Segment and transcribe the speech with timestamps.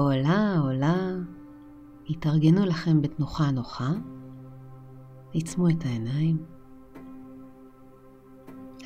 [0.00, 0.96] עולה, עולה,
[2.10, 3.90] התארגנו לכם בתנוחה נוחה,
[5.32, 6.44] עיצמו את העיניים.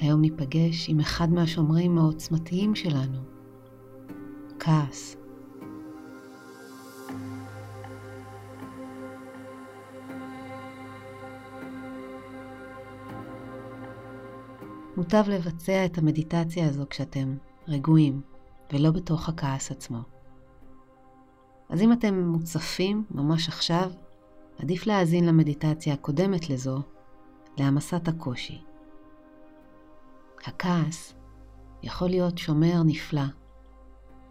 [0.01, 3.19] היום ניפגש עם אחד מהשומרים העוצמתיים שלנו,
[4.59, 5.17] כעס.
[14.97, 17.37] מוטב לבצע את המדיטציה הזו כשאתם
[17.69, 18.21] רגועים
[18.73, 20.22] ולא בתוך הכעס עצמו.
[21.73, 23.91] אז אם אתם מוצפים ממש עכשיו,
[24.59, 26.83] עדיף להאזין למדיטציה הקודמת לזו,
[27.59, 28.63] להעמסת הקושי.
[30.45, 31.15] הכעס
[31.83, 33.23] יכול להיות שומר נפלא,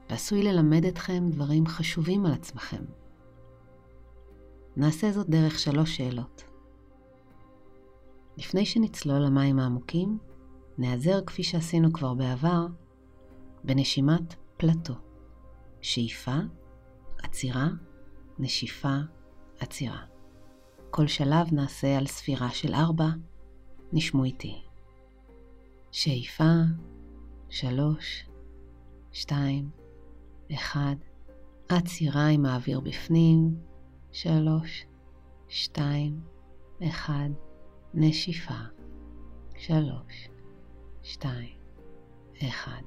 [0.10, 2.84] ועשוי ללמד אתכם דברים חשובים על עצמכם.
[4.78, 6.44] נעשה זאת דרך שלוש שאלות.
[8.38, 10.18] לפני שנצלול למים העמוקים,
[10.78, 12.66] נעזר כפי שעשינו כבר בעבר
[13.64, 14.94] בנשימת פלטו.
[15.82, 16.36] שאיפה,
[17.24, 17.68] עצירה,
[18.40, 18.98] נשיפה,
[19.60, 20.06] עצירה.
[20.90, 23.08] כל שלב נעשה על ספירה של ארבע,
[23.94, 24.62] נשמו איתי.
[25.92, 26.54] שאיפה,
[27.50, 28.26] שלוש,
[29.12, 29.70] שתיים,
[30.54, 30.96] אחד,
[31.70, 33.56] עצירה עם האוויר בפנים,
[34.12, 34.86] שלוש,
[35.48, 36.22] שתיים,
[36.84, 37.30] אחד,
[37.94, 38.60] נשיפה,
[39.58, 40.30] שלוש,
[41.04, 41.58] שתיים,
[42.48, 42.82] אחד,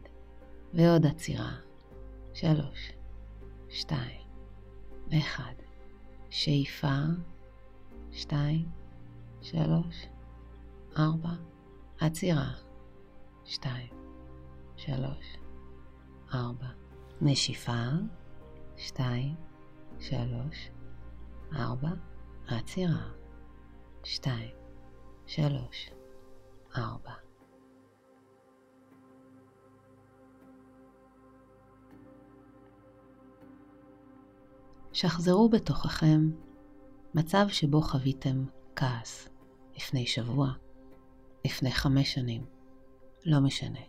[0.75, 1.53] ועוד עצירה,
[2.35, 2.93] שלוש,
[3.69, 4.23] שתיים,
[5.13, 5.55] אחד,
[6.31, 6.97] שאיפה,
[8.13, 8.69] שתיים,
[9.43, 10.07] שלוש,
[10.99, 11.33] ארבע,
[12.01, 12.51] עצירה,
[13.45, 13.93] שתיים,
[14.77, 15.37] שלוש,
[16.35, 16.69] ארבע,
[17.21, 17.83] נשיפה,
[18.77, 19.35] שתיים,
[20.01, 20.71] שלוש,
[21.57, 21.91] ארבע,
[22.49, 23.11] עצירה,
[24.05, 24.55] שתיים,
[25.27, 25.91] שלוש,
[26.77, 27.23] ארבע.
[34.95, 36.31] שחזרו בתוככם
[37.15, 38.45] מצב שבו חוויתם
[38.77, 39.29] כעס
[39.77, 40.49] לפני שבוע,
[41.45, 42.47] לפני חמש שנים,
[43.25, 43.81] לא משנה.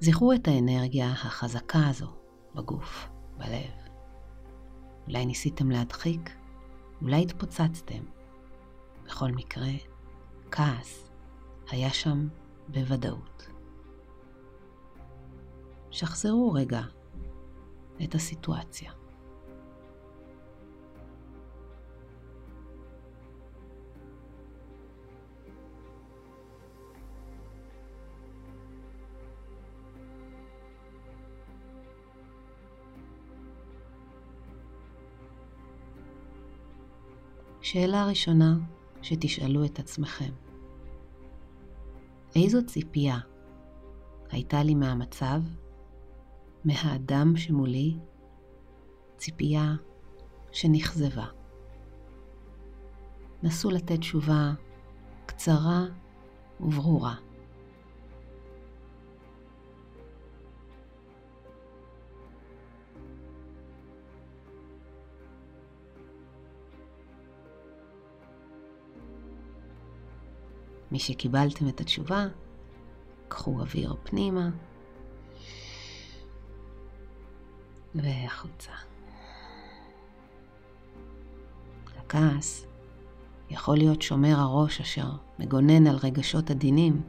[0.00, 2.12] זכרו את האנרגיה החזקה הזו
[2.54, 3.88] בגוף, בלב.
[5.06, 6.30] אולי ניסיתם להדחיק,
[7.02, 8.04] אולי התפוצצתם.
[9.04, 9.70] בכל מקרה,
[10.50, 11.10] כעס
[11.70, 12.28] היה שם
[12.68, 13.48] בוודאות.
[15.90, 16.80] שחזרו רגע
[18.04, 18.92] את הסיטואציה.
[37.60, 38.56] שאלה ראשונה
[39.02, 40.32] שתשאלו את עצמכם,
[42.36, 43.18] איזו ציפייה
[44.30, 45.40] הייתה לי מהמצב,
[46.64, 47.96] מהאדם שמולי,
[49.16, 49.74] ציפייה
[50.52, 51.26] שנכזבה?
[53.42, 54.52] נסו לתת תשובה
[55.26, 55.84] קצרה
[56.60, 57.14] וברורה.
[70.92, 72.26] מי שקיבלתם את התשובה,
[73.28, 74.50] קחו אוויר פנימה
[77.94, 78.72] והחוצה.
[81.98, 82.66] הכעס
[83.50, 87.02] יכול להיות שומר הראש אשר מגונן על רגשות עדינים,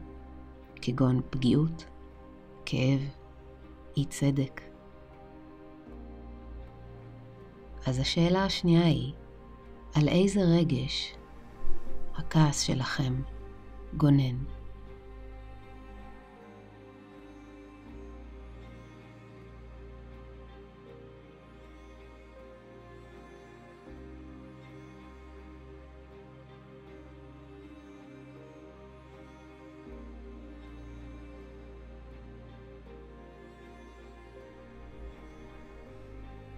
[0.82, 1.86] כגון פגיעות,
[2.66, 3.00] כאב,
[3.98, 4.62] אי צדק.
[7.86, 9.14] אז השאלה השנייה היא,
[9.96, 11.16] על איזה רגש
[12.16, 13.22] הכעס שלכם
[13.98, 14.59] גונן.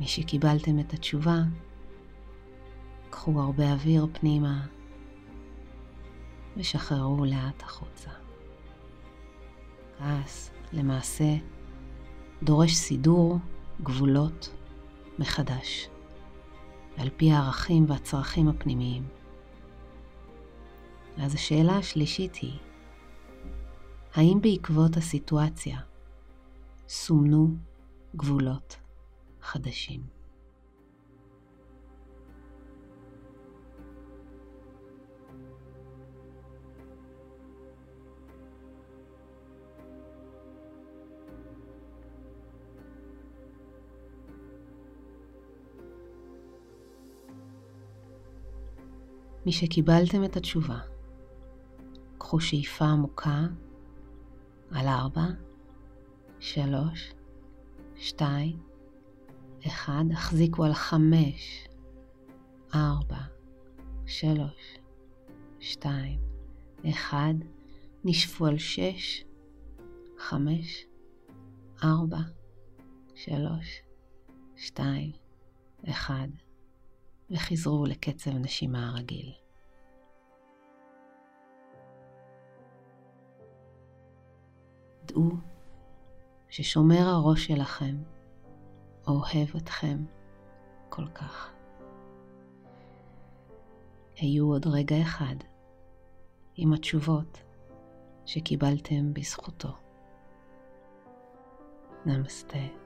[0.02, 1.38] משקיבלתם את התשובה,
[3.10, 4.66] קחו הרבה אוויר פנימה
[6.58, 8.10] ושחררו לאט החוצה.
[9.98, 11.36] כעס למעשה
[12.44, 13.38] דורש סידור
[13.84, 14.54] גבולות
[15.20, 15.88] מחדש,
[16.98, 19.04] על פי הערכים והצרכים הפנימיים.
[21.18, 22.60] אז השאלה השלישית היא,
[24.14, 25.80] האם בעקבות הסיטואציה
[26.88, 27.48] סומנו
[28.16, 28.78] גבולות
[29.52, 30.02] חדשים.
[49.46, 50.80] משקיבלתם את התשובה,
[52.18, 53.48] קחו שאיפה עמוקה
[54.72, 55.26] על ארבע,
[56.40, 57.14] שלוש,
[57.96, 58.71] שתיים,
[59.68, 61.68] אחד, החזיקו על חמש,
[62.76, 63.22] ארבע,
[64.06, 64.78] שלוש,
[65.60, 66.20] שתיים,
[66.90, 67.34] אחד,
[68.04, 69.24] נשפו על שש,
[70.18, 70.86] חמש,
[71.84, 72.22] ארבע,
[73.16, 73.82] שלוש,
[74.56, 75.12] שתיים,
[75.90, 76.28] אחד,
[77.32, 79.32] וחזרו לקצב נשימה הרגיל.
[85.06, 85.32] דעו
[86.50, 87.96] ששומר הראש שלכם
[89.12, 89.98] אוהב אתכם
[90.90, 91.52] כל כך.
[94.18, 95.36] היו עוד רגע אחד
[96.56, 97.44] עם התשובות
[98.26, 99.74] שקיבלתם בזכותו.
[102.06, 102.81] נמסטה.